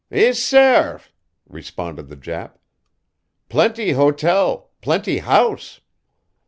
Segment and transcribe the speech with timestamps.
[0.11, 0.99] "Ees, sair!"
[1.47, 2.55] responded the Jap.
[3.49, 5.79] "Plenty hotel plenty house.